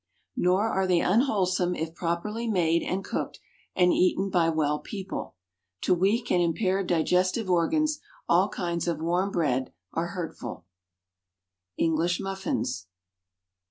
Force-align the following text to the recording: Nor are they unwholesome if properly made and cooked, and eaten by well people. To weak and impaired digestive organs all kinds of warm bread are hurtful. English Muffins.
Nor 0.35 0.67
are 0.67 0.87
they 0.87 0.99
unwholesome 0.99 1.75
if 1.75 1.93
properly 1.93 2.47
made 2.47 2.81
and 2.81 3.05
cooked, 3.05 3.39
and 3.75 3.93
eaten 3.93 4.31
by 4.31 4.49
well 4.49 4.79
people. 4.79 5.35
To 5.81 5.93
weak 5.93 6.31
and 6.31 6.41
impaired 6.41 6.87
digestive 6.87 7.47
organs 7.51 7.99
all 8.27 8.49
kinds 8.49 8.87
of 8.87 8.97
warm 8.99 9.29
bread 9.29 9.71
are 9.93 10.07
hurtful. 10.07 10.65
English 11.77 12.19
Muffins. 12.19 12.87